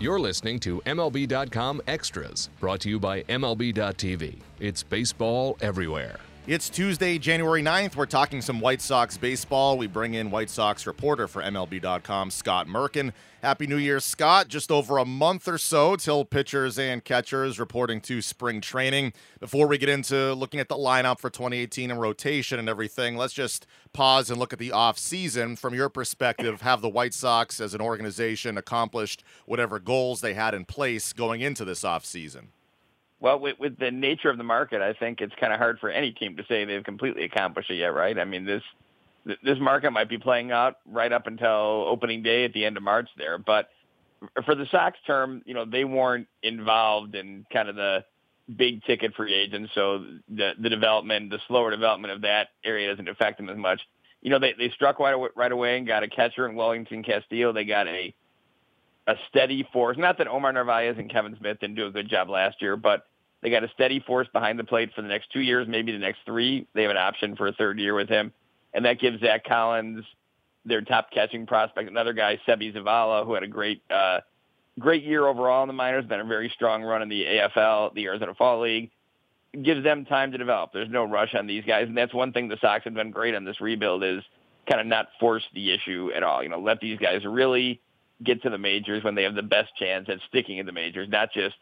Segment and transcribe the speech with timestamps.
[0.00, 4.38] You're listening to MLB.com Extras, brought to you by MLB.tv.
[4.60, 6.20] It's baseball everywhere.
[6.48, 7.94] It's Tuesday, January 9th.
[7.94, 9.76] We're talking some White Sox baseball.
[9.76, 13.12] We bring in White Sox reporter for MLB.com, Scott Merkin.
[13.42, 14.48] Happy New Year, Scott.
[14.48, 19.12] Just over a month or so till pitchers and catchers reporting to spring training.
[19.40, 23.34] Before we get into looking at the lineup for 2018 and rotation and everything, let's
[23.34, 25.54] just pause and look at the off season.
[25.54, 30.54] From your perspective, have the White Sox as an organization accomplished whatever goals they had
[30.54, 32.52] in place going into this off season?
[33.20, 35.90] Well, with, with the nature of the market, I think it's kind of hard for
[35.90, 38.16] any team to say they've completely accomplished it yet, right?
[38.18, 38.62] I mean, this
[39.42, 42.82] this market might be playing out right up until opening day at the end of
[42.82, 43.68] March there, but
[44.44, 48.04] for the Sox term, you know, they weren't involved in kind of the
[48.56, 53.08] big ticket free agents, so the the development, the slower development of that area doesn't
[53.08, 53.80] affect them as much.
[54.22, 57.02] You know, they they struck right away, right away and got a catcher in Wellington
[57.02, 57.52] Castillo.
[57.52, 58.14] They got a
[59.06, 59.96] a steady force.
[59.96, 63.06] Not that Omar Narvaez and Kevin Smith didn't do a good job last year, but
[63.42, 65.98] they got a steady force behind the plate for the next two years, maybe the
[65.98, 66.66] next three.
[66.74, 68.32] They have an option for a third year with him,
[68.74, 70.04] and that gives Zach Collins
[70.64, 71.88] their top catching prospect.
[71.88, 74.20] Another guy, Seby Zavala, who had a great uh,
[74.78, 78.04] great year overall in the minors, been a very strong run in the AFL, the
[78.06, 78.90] Arizona Fall League.
[79.62, 80.72] Gives them time to develop.
[80.72, 83.34] There's no rush on these guys, and that's one thing the Sox have been great
[83.34, 84.22] on this rebuild is
[84.68, 86.42] kind of not force the issue at all.
[86.42, 87.80] You know, let these guys really
[88.22, 91.08] get to the majors when they have the best chance at sticking in the majors,
[91.08, 91.54] not just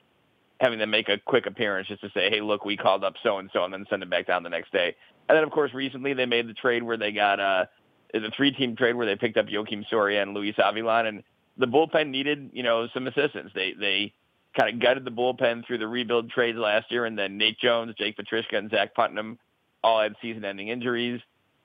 [0.60, 3.38] having them make a quick appearance just to say, hey, look, we called up so
[3.38, 4.96] and so, and then send them back down the next day.
[5.28, 7.66] And then, of course, recently they made the trade where they got uh,
[8.12, 11.22] the three-team trade where they picked up Joakim Soria and Luis Avilan, and
[11.58, 13.50] the bullpen needed, you know, some assistance.
[13.54, 14.12] They they
[14.58, 17.94] kind of gutted the bullpen through the rebuild trades last year, and then Nate Jones,
[17.98, 19.38] Jake Petricka, and Zach Putnam
[19.82, 21.20] all had season-ending injuries.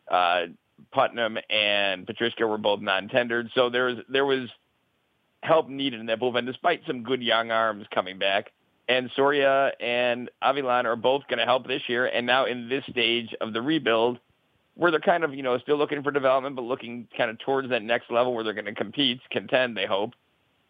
[0.10, 0.48] Uh,
[0.92, 4.50] Putnam and Petricka were both non-tendered, so there was there was
[5.44, 8.52] help needed in that bullpen, despite some good young arms coming back.
[8.92, 12.08] And Soria and Avilan are both going to help this year.
[12.08, 14.20] And now in this stage of the rebuild,
[14.76, 17.70] where they're kind of, you know, still looking for development, but looking kind of towards
[17.70, 20.12] that next level where they're going to compete, contend, they hope.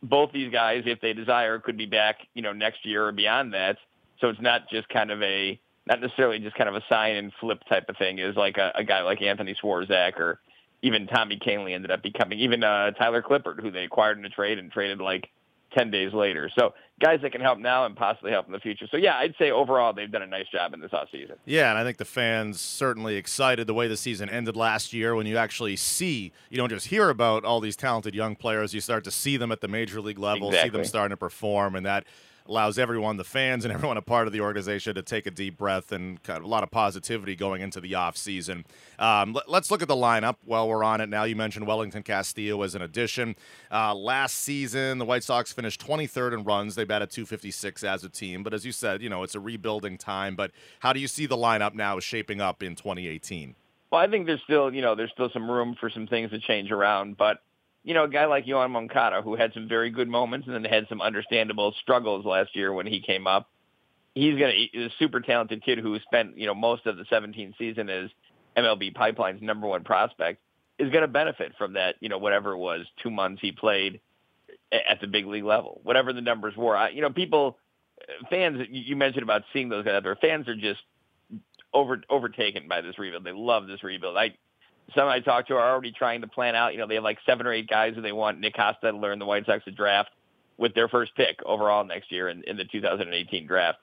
[0.04, 3.56] Both these guys, if they desire, could be back, you know, next year or beyond
[3.56, 3.78] that.
[4.20, 7.32] So it's not just kind of a, not necessarily just kind of a sign and
[7.40, 8.20] flip type of thing.
[8.20, 10.40] Is like a, a guy like Anthony Swarzak or
[10.84, 14.30] even Tommy Kahnle ended up becoming, even uh, Tyler Clippard, who they acquired in a
[14.30, 15.28] trade and traded like
[15.74, 16.50] 10 days later.
[16.58, 18.88] So guys that can help now and possibly help in the future.
[18.90, 21.36] So yeah, I'd say overall they've done a nice job in this offseason.
[21.46, 25.16] Yeah, and I think the fans certainly excited the way the season ended last year
[25.16, 28.82] when you actually see, you don't just hear about all these talented young players, you
[28.82, 30.70] start to see them at the major league level, exactly.
[30.70, 32.06] see them starting to perform and that
[32.52, 35.58] allows everyone, the fans and everyone a part of the organization, to take a deep
[35.58, 38.66] breath and kind of a lot of positivity going into the off season.
[39.00, 41.10] Um, let, us look at the lineup while we're on it.
[41.10, 43.36] Now you mentioned Wellington Castillo as an addition.
[43.72, 46.76] Uh, last season, the White Sox finished 23rd in runs.
[46.76, 49.98] They batted 256 as a team, but as you said, you know it's a rebuilding
[49.98, 50.36] time.
[50.36, 53.56] But how do you see the lineup now shaping up in 2018?
[53.92, 56.40] Well, I think there's still, you know, there's still some room for some things to
[56.40, 57.40] change around, but
[57.84, 60.64] you know, a guy like Yoan Moncada, who had some very good moments and then
[60.72, 63.50] had some understandable struggles last year when he came up.
[64.14, 67.56] He's gonna he's a super talented kid who spent you know most of the 17
[67.58, 68.10] season as
[68.58, 70.42] MLB Pipeline's number one prospect
[70.78, 71.96] is going to benefit from that.
[72.00, 74.02] You know, whatever it was, two months he played
[74.72, 76.76] at the big league level, whatever the numbers were.
[76.76, 77.58] I, you know, people,
[78.02, 78.68] uh, fans.
[78.70, 80.16] You mentioned about seeing those guys there.
[80.16, 80.82] Fans are just
[81.74, 83.24] over overtaken by this rebuild.
[83.24, 84.18] They love this rebuild.
[84.18, 84.36] I
[84.96, 86.74] some I talked to are already trying to plan out.
[86.74, 88.98] You know, they have like seven or eight guys who they want Nick Costa to
[88.98, 90.10] learn the White Sox to draft
[90.58, 93.80] with their first pick overall next year in, in the 2018 draft.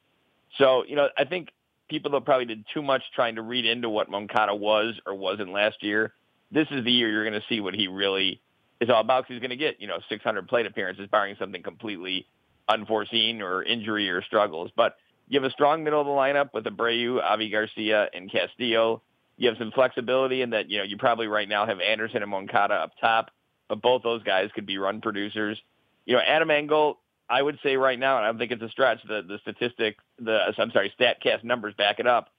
[0.58, 1.48] So, you know, I think
[1.88, 5.52] people that probably did too much trying to read into what Moncada was or wasn't
[5.52, 6.12] last year.
[6.50, 8.41] This is the year you're going to see what he really
[8.80, 9.24] is all about.
[9.24, 12.26] Cause he's going to get, you know, 600 plate appearances, barring something completely
[12.68, 14.70] unforeseen or injury or struggles.
[14.76, 14.97] But
[15.28, 19.02] you have a strong middle of the lineup with Abreu, Avi Garcia, and Castillo.
[19.38, 22.31] You have some flexibility in that, you know, you probably right now have Anderson and
[22.31, 23.30] Moncada up top,
[23.68, 25.59] but both those guys could be run producers.
[26.04, 26.98] You know, Adam Engel,
[27.30, 29.97] I would say right now, and I don't think it's a stretch, the, the statistic,
[30.18, 32.30] the, I'm sorry, StatCast numbers back it up,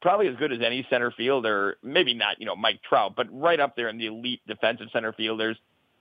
[0.00, 3.60] probably as good as any center fielder, maybe not, you know, Mike Trout, but right
[3.60, 5.56] up there in the elite defensive center fielders.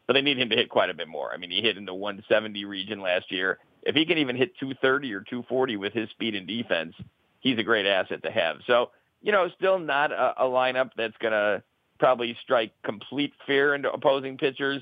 [0.06, 1.34] But they need him to hit quite a bit more.
[1.34, 3.60] I mean, he hit in the 170 region last year.
[3.84, 6.96] If he can even hit 230 or 240 with his speed and defense,
[7.42, 8.58] he's a great asset to have.
[8.68, 8.92] So
[9.28, 11.62] you know, still not a, a lineup that's going to
[12.00, 14.82] probably strike complete fear into opposing pitchers,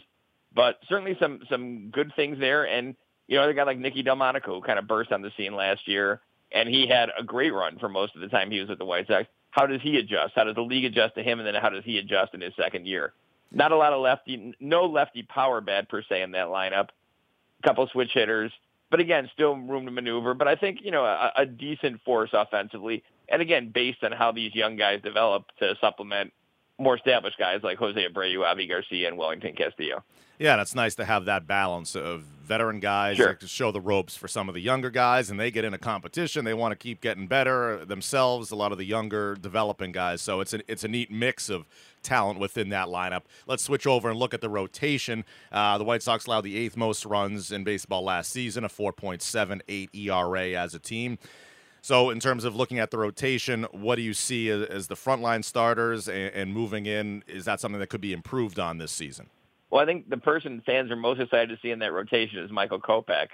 [0.53, 2.63] but certainly some some good things there.
[2.67, 2.95] And
[3.27, 5.87] you know, a guy like Nicky Delmonico who kind of burst on the scene last
[5.87, 6.21] year,
[6.51, 8.85] and he had a great run for most of the time he was with the
[8.85, 9.25] White Sox.
[9.49, 10.33] How does he adjust?
[10.35, 12.53] How does the league adjust to him, and then how does he adjust in his
[12.55, 13.13] second year?
[13.51, 16.89] Not a lot of lefty, no lefty power bat per se in that lineup.
[17.63, 18.51] A couple switch hitters.
[18.91, 20.35] But again, still room to maneuver.
[20.35, 23.03] But I think, you know, a, a decent force offensively.
[23.29, 26.31] And again, based on how these young guys develop to supplement
[26.77, 30.03] more established guys like Jose Abreu, Avi Garcia, and Wellington Castillo.
[30.37, 33.33] Yeah, that's nice to have that balance of veteran guys sure.
[33.35, 35.77] can show the ropes for some of the younger guys, and they get in a
[35.77, 36.43] competition.
[36.43, 38.51] They want to keep getting better themselves.
[38.51, 41.65] A lot of the younger developing guys, so it's a it's a neat mix of
[42.03, 43.23] talent within that lineup.
[43.47, 45.23] Let's switch over and look at the rotation.
[45.53, 49.89] Uh, the White Sox allowed the eighth most runs in baseball last season, a 4.78
[49.93, 51.17] ERA as a team.
[51.85, 54.95] So, in terms of looking at the rotation, what do you see as, as the
[54.95, 57.23] frontline starters and, and, moving in?
[57.27, 59.29] Is that something that could be improved on this season?
[59.69, 62.49] Well, I think the person fans are most excited to see in that rotation is
[62.49, 63.27] Michael Kopech,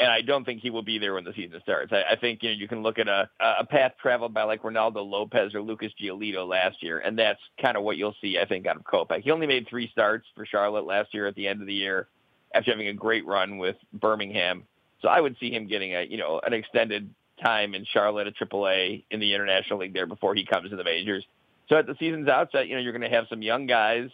[0.00, 1.92] and I don't think he will be there when the season starts.
[1.92, 4.62] I, I think you know you can look at a a path traveled by like
[4.62, 8.40] Reynaldo Lopez or Lucas Giolito last year, and that's kind of what you'll see.
[8.40, 9.22] I think out of Kopech.
[9.22, 12.08] He only made three starts for Charlotte last year at the end of the year
[12.52, 14.64] after having a great run with Birmingham.
[15.00, 17.08] So I would see him getting a you know an extended
[17.42, 20.84] time in Charlotte at AAA in the International League there before he comes to the
[20.84, 21.24] majors.
[21.68, 24.10] So at the season's outset, you know, you're going to have some young guys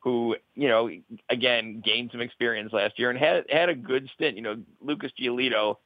[0.00, 0.90] who, you know,
[1.28, 4.36] again, gained some experience last year and had had a good stint.
[4.36, 5.76] You know, Lucas Giolito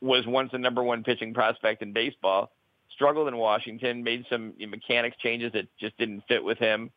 [0.00, 2.52] was once the number one pitching prospect in baseball,
[2.90, 6.90] struggled in Washington, made some mechanics changes that just didn't fit with him,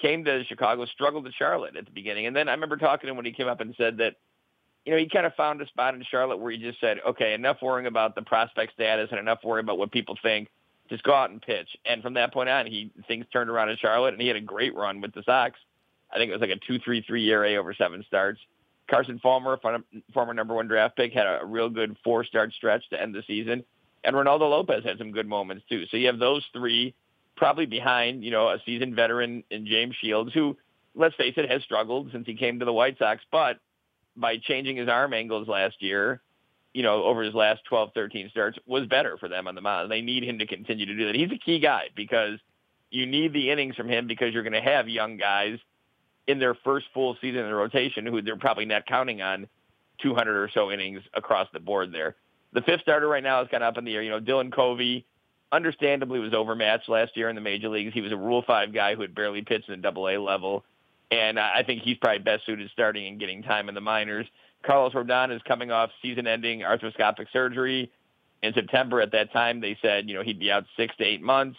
[0.00, 2.26] came to Chicago, struggled at Charlotte at the beginning.
[2.26, 4.16] And then I remember talking to him when he came up and said that
[4.84, 7.34] you know, he kind of found a spot in Charlotte where he just said, okay,
[7.34, 10.48] enough worrying about the prospect status and enough worrying about what people think.
[10.88, 11.68] Just go out and pitch.
[11.86, 14.40] And from that point on, he things turned around in Charlotte, and he had a
[14.40, 15.58] great run with the Sox.
[16.12, 18.40] I think it was like a two three three ERA over seven starts.
[18.90, 19.58] Carson Fulmer,
[20.12, 23.22] former number one draft pick, had a real good four start stretch to end the
[23.26, 23.64] season.
[24.04, 25.84] And Reynaldo Lopez had some good moments too.
[25.90, 26.94] So you have those three
[27.36, 30.56] probably behind, you know, a seasoned veteran in James Shields, who,
[30.94, 33.58] let's face it, has struggled since he came to the White Sox, but
[34.16, 36.20] by changing his arm angles last year,
[36.72, 39.90] you know, over his last 12, 13 starts was better for them on the mound.
[39.90, 41.14] They need him to continue to do that.
[41.14, 42.38] He's a key guy because
[42.90, 45.58] you need the innings from him because you're going to have young guys
[46.26, 49.48] in their first full season in the rotation who they're probably not counting on
[50.00, 52.16] 200 or so innings across the board there.
[52.52, 54.02] The fifth starter right now is kind of up in the air.
[54.02, 55.06] You know, Dylan Covey
[55.50, 57.92] understandably was overmatched last year in the major leagues.
[57.92, 60.64] He was a Rule 5 guy who had barely pitched in the double A level
[61.12, 64.26] and I think he's probably best suited starting and getting time in the minors.
[64.64, 67.92] Carlos Rodon is coming off season-ending arthroscopic surgery
[68.42, 69.00] in September.
[69.02, 71.58] At that time, they said you know he'd be out six to eight months.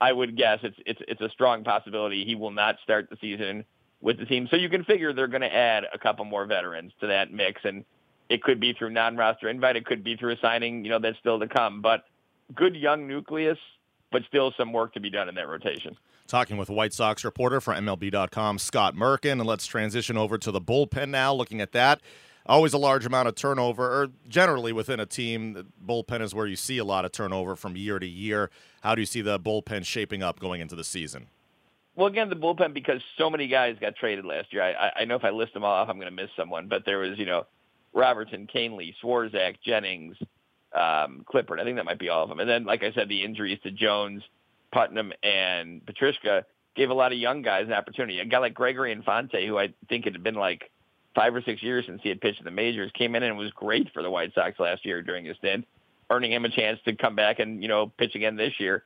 [0.00, 3.66] I would guess it's it's it's a strong possibility he will not start the season
[4.00, 4.48] with the team.
[4.50, 7.60] So you can figure they're going to add a couple more veterans to that mix,
[7.64, 7.84] and
[8.30, 10.82] it could be through non-roster invite, it could be through a signing.
[10.82, 12.04] You know that's still to come, but
[12.54, 13.58] good young nucleus,
[14.10, 15.94] but still some work to be done in that rotation
[16.28, 19.32] talking with White Sox reporter for MLB.com, Scott Merkin.
[19.32, 22.00] And let's transition over to the bullpen now, looking at that.
[22.46, 26.46] Always a large amount of turnover, or generally within a team, the bullpen is where
[26.46, 28.50] you see a lot of turnover from year to year.
[28.82, 31.26] How do you see the bullpen shaping up going into the season?
[31.94, 34.62] Well, again, the bullpen because so many guys got traded last year.
[34.62, 36.68] I, I know if I list them all off, I'm going to miss someone.
[36.68, 37.44] But there was, you know,
[37.92, 40.16] Robertson, Kahnle, Swarzak, Jennings,
[40.72, 41.24] um.
[41.34, 42.40] I think that might be all of them.
[42.40, 44.22] And then, like I said, the injuries to Jones,
[44.72, 46.44] Putnam and Petricka
[46.76, 48.20] gave a lot of young guys an opportunity.
[48.20, 50.70] A guy like Gregory Infante, who I think it had been like
[51.14, 53.50] five or six years since he had pitched in the majors, came in and was
[53.52, 55.66] great for the White Sox last year during his stint,
[56.10, 58.84] earning him a chance to come back and you know pitch again this year.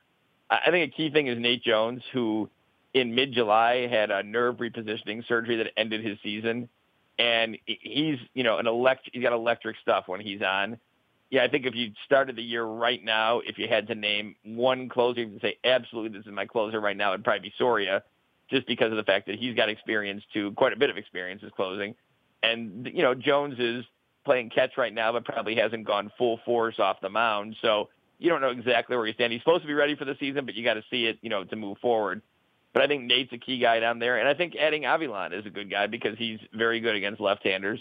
[0.49, 2.49] I think a key thing is Nate Jones, who
[2.93, 6.69] in mid-July had a nerve repositioning surgery that ended his season,
[7.17, 10.79] and he's you know an elect he's got electric stuff when he's on
[11.33, 14.35] yeah, I think if you started the year right now, if you had to name
[14.45, 18.03] one closer, you say absolutely this is my closer right now, it'd probably be Soria,
[18.51, 21.41] just because of the fact that he's got experience to quite a bit of experience
[21.43, 21.95] as closing,
[22.43, 23.83] and you know Jones is
[24.23, 28.29] playing catch right now, but probably hasn't gone full force off the mound, so you
[28.29, 29.33] don't know exactly where he stands.
[29.33, 31.31] He's supposed to be ready for the season, but you got to see it, you
[31.31, 32.21] know, to move forward.
[32.73, 35.47] But I think Nate's a key guy down there, and I think adding Avilan is
[35.47, 37.79] a good guy because he's very good against left-handers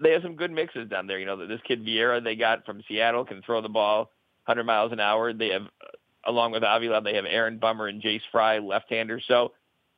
[0.00, 1.18] they have some good mixes down there.
[1.18, 4.10] You know, this kid Vieira they got from Seattle can throw the ball
[4.46, 5.32] 100 miles an hour.
[5.32, 5.66] They have,
[6.24, 9.24] along with Avila, they have Aaron Bummer and Jace Fry, left-handers.
[9.26, 9.52] So,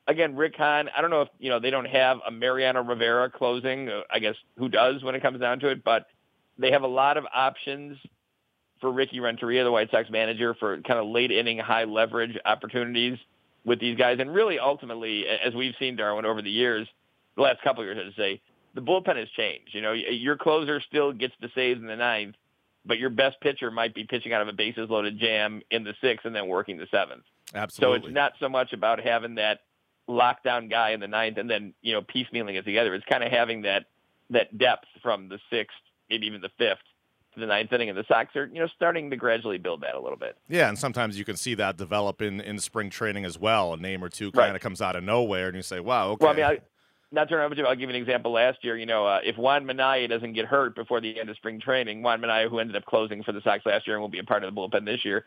[0.07, 3.31] again, Rick Hahn, I don't know if, you know, they don't have a Mariano Rivera
[3.31, 3.89] closing.
[3.89, 6.07] Uh, I guess who does when it comes down to it, but
[6.59, 7.99] they have a lot of options
[8.81, 13.19] for Ricky Renteria, the White Sox manager, for kind of late inning, high leverage opportunities
[13.65, 14.19] with these guys.
[14.21, 16.87] And really, ultimately, as we've seen, Darwin, over the years,
[17.37, 18.41] the last couple of years, I'd say,
[18.77, 19.75] the bullpen has changed.
[19.75, 22.37] You know, your closer still gets the saves in the ninth,
[22.85, 25.95] but your best pitcher might be pitching out of a bases loaded jam in the
[26.01, 27.25] sixth and then working the seventh.
[27.55, 27.99] Absolutely.
[28.01, 29.61] So it's not so much about having that
[30.09, 32.95] lockdown guy in the ninth and then you know piecemealing it together.
[32.95, 33.87] It's kind of having that
[34.31, 35.77] that depth from the sixth,
[36.11, 36.79] maybe even the fifth
[37.35, 39.95] to the ninth inning, and the Sox are you know starting to gradually build that
[39.95, 40.37] a little bit.
[40.49, 43.73] Yeah, and sometimes you can see that develop in in spring training as well.
[43.73, 44.55] A name or two kind Right.
[44.57, 46.61] of comes out of nowhere, and you say, "Wow, okay." Well, I mean,
[47.13, 48.33] Not to remember, I'll give you an example.
[48.33, 51.37] Last year, you know, uh, if Juan Minaya doesn't get hurt before the end of
[51.37, 54.09] spring training, Juan Minaya, who ended up closing for the Sox last year and will
[54.09, 55.25] be a part of the bullpen this year,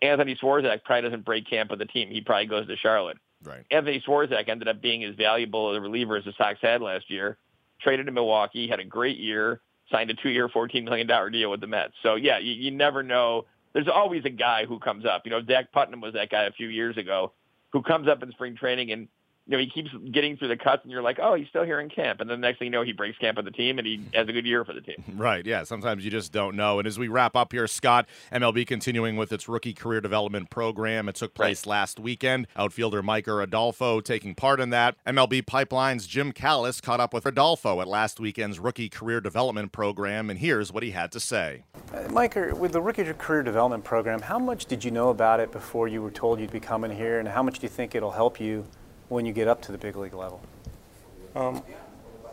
[0.00, 2.08] Anthony Swarzak probably doesn't break camp with the team.
[2.10, 3.18] He probably goes to Charlotte.
[3.44, 3.64] right.
[3.70, 7.36] Anthony Swarzak ended up being as valuable a reliever as the Sox had last year.
[7.80, 11.66] Traded to Milwaukee, had a great year, signed a two-year, $14 million deal with the
[11.66, 11.94] Mets.
[12.02, 13.44] So, yeah, you, you never know.
[13.74, 15.22] There's always a guy who comes up.
[15.24, 17.32] You know, Zach Putnam was that guy a few years ago
[17.72, 19.08] who comes up in spring training and,
[19.48, 21.80] you know, he keeps getting through the cuts and you're like, oh, he's still here
[21.80, 22.20] in camp.
[22.20, 23.98] And then the next thing you know, he breaks camp with the team and he
[24.12, 25.02] has a good year for the team.
[25.18, 25.64] Right, yeah.
[25.64, 26.78] Sometimes you just don't know.
[26.78, 31.08] And as we wrap up here, Scott, MLB continuing with its rookie career development program.
[31.08, 32.46] It took place last weekend.
[32.56, 34.94] Outfielder Micah Adolfo taking part in that.
[35.06, 40.30] MLB Pipeline's Jim Callis caught up with Adolfo at last weekend's rookie career development program,
[40.30, 41.64] and here's what he had to say.
[41.92, 45.50] Uh, Mike, with the Rookie Career Development Program, how much did you know about it
[45.50, 48.10] before you were told you'd be coming here, and how much do you think it'll
[48.10, 48.66] help you
[49.08, 50.40] when you get up to the big league level?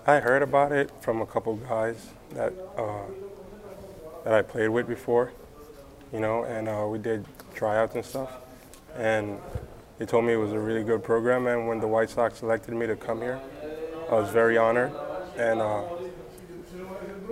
[0.08, 3.06] I heard about it from a couple guys that uh,
[4.24, 5.32] that I played with before,
[6.12, 8.32] you know, and uh, we did tryouts and stuff.
[8.96, 9.40] And
[9.98, 11.48] they told me it was a really good program.
[11.48, 13.40] And when the White Sox selected me to come here,
[14.10, 14.92] I was very honored.
[15.38, 15.84] And uh,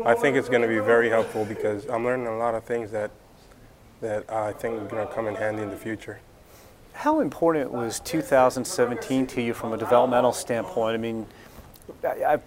[0.05, 2.91] I think it's going to be very helpful because I'm learning a lot of things
[2.91, 3.11] that
[4.01, 6.19] that I think are going to come in handy in the future.
[6.93, 10.93] How important was 2017 to you from a developmental standpoint?
[10.93, 11.25] I mean,
[12.03, 12.39] I, I,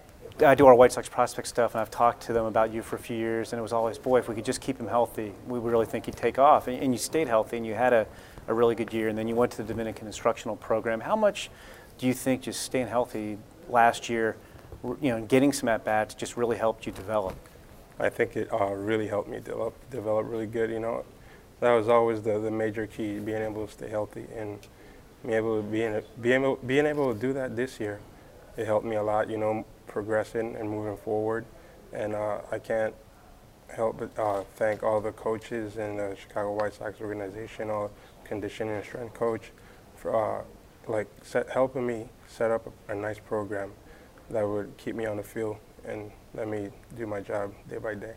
[0.45, 2.95] I do our White Sox prospect stuff, and I've talked to them about you for
[2.95, 5.33] a few years, and it was always, boy, if we could just keep him healthy,
[5.47, 6.67] we would really think he'd take off.
[6.67, 8.07] And, and you stayed healthy, and you had a,
[8.47, 11.01] a really good year, and then you went to the Dominican Instructional Program.
[11.01, 11.51] How much
[11.97, 13.37] do you think just staying healthy
[13.69, 14.37] last year,
[14.83, 17.35] you know, and getting some at bats just really helped you develop?
[17.99, 20.69] I think it uh, really helped me develop develop really good.
[20.69, 21.03] You know,
[21.59, 24.59] that was always the, the major key, being able to stay healthy and
[25.23, 27.99] being able to being being able being able to do that this year.
[28.55, 29.29] It helped me a lot.
[29.29, 31.45] You know, progressing and moving forward,
[31.93, 32.93] and uh, I can't
[33.75, 37.91] help but uh, thank all the coaches and the Chicago White Sox organization, all
[38.23, 39.51] conditioning and strength coach,
[39.95, 40.43] for uh,
[40.87, 43.71] like set, helping me set up a, a nice program
[44.29, 47.95] that would keep me on the field and let me do my job day by
[47.95, 48.13] day.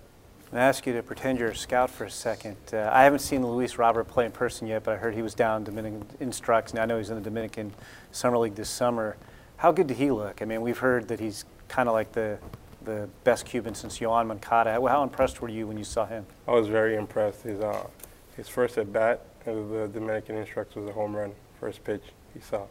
[0.53, 2.57] I ask you to pretend you're a scout for a second.
[2.73, 5.33] Uh, I haven't seen Luis Robert play in person yet, but I heard he was
[5.33, 7.73] down Dominican Instructs, and I know he's in the Dominican
[8.11, 9.17] Summer League this summer.
[9.59, 10.43] How good did he look?
[10.43, 12.39] I mean, we've heard that he's kind of like the
[12.83, 14.73] the best Cuban since Yoan Moncada.
[14.73, 16.25] How, impressed were you when you saw him?
[16.49, 17.43] I was very impressed.
[17.43, 17.87] His uh,
[18.37, 21.33] his first at bat of the Dominican Instructs was a home run.
[21.61, 22.03] First pitch
[22.35, 22.67] he saw.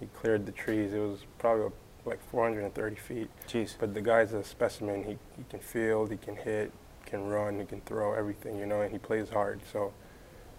[0.00, 0.92] He cleared the trees.
[0.92, 1.70] It was probably
[2.04, 3.30] like 430 feet.
[3.48, 3.74] Jeez.
[3.78, 5.04] But the guy's a specimen.
[5.04, 6.72] He, he can field, he can hit,
[7.06, 9.60] can run, he can throw everything, you know, and he plays hard.
[9.72, 9.92] So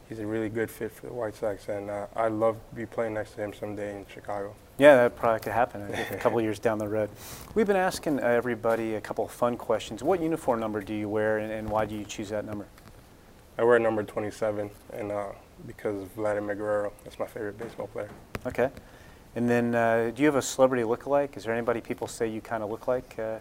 [0.07, 2.85] he's a really good fit for the White Sox, and uh, I'd love to be
[2.85, 4.55] playing next to him someday in Chicago.
[4.77, 7.09] Yeah, that probably could happen a couple years down the road.
[7.53, 10.01] We've been asking everybody a couple of fun questions.
[10.01, 12.65] What uniform number do you wear, and, and why do you choose that number?
[13.57, 15.27] I wear number 27, and uh,
[15.67, 18.09] because of Vladimir Guerrero, that's my favorite baseball player.
[18.47, 18.69] Okay.
[19.35, 21.35] And then, uh, do you have a celebrity look-alike?
[21.35, 23.17] Is there anybody people say you kind of look like?
[23.17, 23.39] Uh,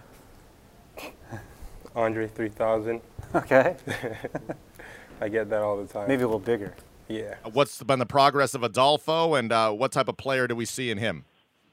[1.95, 3.01] Andre 3000,
[3.35, 3.77] okay.
[5.21, 6.09] I get that all the time.
[6.09, 6.75] Maybe a little bigger.
[7.09, 7.35] Yeah.
[7.53, 10.91] What's been the progress of Adolfo, and uh, what type of player do we see
[10.91, 11.25] in him?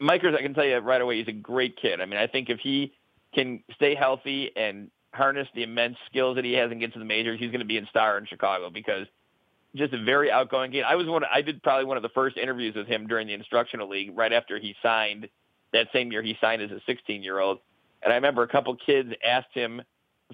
[0.01, 2.01] Mikers, I can tell you right away, he's a great kid.
[2.01, 2.93] I mean, I think if he
[3.33, 7.05] can stay healthy and harness the immense skills that he has and get to the
[7.05, 9.07] majors, he's going to be a star in Chicago because
[9.75, 10.83] just a very outgoing kid.
[10.83, 11.23] I was one.
[11.23, 14.33] I did probably one of the first interviews with him during the instructional league, right
[14.33, 15.29] after he signed
[15.73, 16.21] that same year.
[16.21, 17.59] He signed as a 16 year old,
[18.01, 19.81] and I remember a couple kids asked him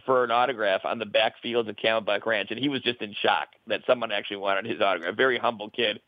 [0.05, 3.13] for an autograph on the back fields of Camelback Ranch, and he was just in
[3.21, 5.15] shock that someone actually wanted his autograph.
[5.15, 6.01] Very humble kid.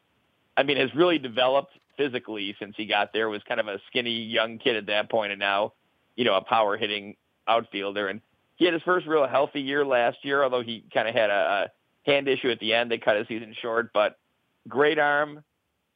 [0.56, 3.30] I mean, has really developed physically since he got there.
[3.30, 5.74] Was kind of a skinny young kid at that point, and now,
[6.16, 7.16] you know, a power hitting
[7.48, 8.08] outfielder.
[8.08, 8.22] And
[8.56, 11.34] he had his first real healthy year last year, although he kind of had a,
[11.34, 11.72] a
[12.08, 12.90] hand issue at the end.
[12.90, 14.18] They cut his season short, but
[14.68, 15.44] great arm,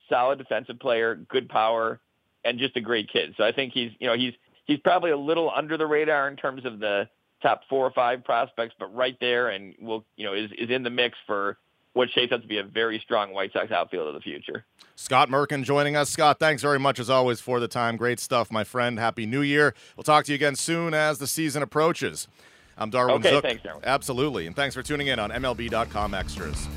[0.10, 2.00] solid defensive player, good power,
[2.44, 3.34] and just a great kid.
[3.38, 4.34] So I think he's, you know, he's
[4.66, 7.10] he's probably a little under the radar in terms of the
[7.42, 10.84] top four or five prospects, but right there, and will, you know, is is in
[10.84, 11.58] the mix for
[11.94, 14.64] what shapes up to be a very strong White Sox outfield of the future.
[14.96, 16.10] Scott Merkin joining us.
[16.10, 17.98] Scott, thanks very much as always for the time.
[17.98, 18.98] Great stuff, my friend.
[18.98, 19.74] Happy New Year.
[19.98, 22.30] We'll talk to you again soon as the season approaches.
[22.78, 23.44] I'm Darwin Okay, Zook.
[23.44, 23.84] thanks, Darwin.
[23.86, 24.48] Absolutely.
[24.48, 26.68] And thanks for tuning in on MLB.com Extras.